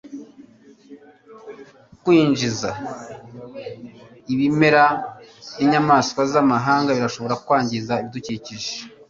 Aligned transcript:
Kwinjiza 2.03 2.69
ibimera 4.33 4.85
ninyamaswa 5.55 6.21
zamahanga 6.31 6.95
birashobora 6.97 7.35
kwangiza 7.45 7.91
cyane 7.95 8.03
ibidukikije 8.03 8.71